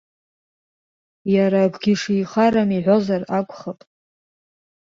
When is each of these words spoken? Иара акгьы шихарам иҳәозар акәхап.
Иара 1.33 1.59
акгьы 1.65 1.93
шихарам 2.01 2.69
иҳәозар 2.77 3.21
акәхап. 3.39 3.79